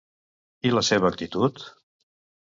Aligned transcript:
I 0.69 0.71
la 0.75 0.81
seva 0.87 1.07
actitud? 1.13 1.61